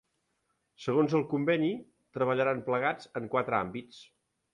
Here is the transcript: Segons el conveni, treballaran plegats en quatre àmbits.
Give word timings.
Segons 0.85 1.11
el 1.19 1.25
conveni, 1.33 1.69
treballaran 2.19 2.63
plegats 2.71 3.11
en 3.21 3.29
quatre 3.35 3.59
àmbits. 3.59 4.01